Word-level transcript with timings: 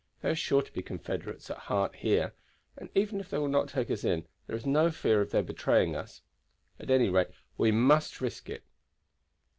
They 0.23 0.31
are 0.31 0.35
sure 0.35 0.63
to 0.63 0.73
be 0.73 0.81
Confederates 0.81 1.51
at 1.51 1.57
heart 1.69 1.95
here, 1.97 2.33
and 2.75 2.89
even 2.95 3.19
if 3.19 3.29
they 3.29 3.37
will 3.37 3.47
not 3.47 3.67
take 3.67 3.91
us 3.91 4.03
in, 4.03 4.25
there 4.47 4.55
is 4.55 4.65
no 4.65 4.89
fear 4.89 5.21
of 5.21 5.29
their 5.29 5.43
betraying 5.43 5.95
us; 5.95 6.23
at 6.79 6.89
any 6.89 7.07
rate 7.07 7.27
we 7.55 7.71
must 7.71 8.19
risk 8.19 8.49
it." 8.49 8.63